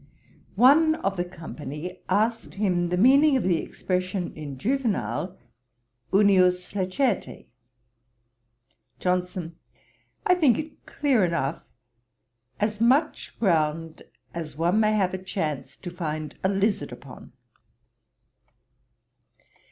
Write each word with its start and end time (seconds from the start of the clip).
One 0.55 0.95
of 0.95 1.15
the 1.15 1.23
company 1.23 2.01
asked 2.09 2.55
him 2.55 2.89
the 2.89 2.97
meaning 2.97 3.37
of 3.37 3.43
the 3.43 3.57
expression 3.59 4.33
in 4.35 4.57
Juvenal, 4.57 5.37
unius 6.11 6.71
lacertæ. 6.73 7.45
JOHNSON. 8.99 9.55
'I 10.25 10.33
think 10.33 10.57
it 10.57 10.87
clear 10.87 11.23
enough; 11.23 11.61
as 12.59 12.81
much 12.81 13.37
ground 13.39 14.01
as 14.33 14.55
one 14.57 14.79
may 14.79 14.93
have 14.93 15.13
a 15.13 15.23
chance 15.23 15.77
to 15.77 15.91
find 15.91 16.35
a 16.43 16.49
lizard 16.49 16.91
upon.' 16.91 17.33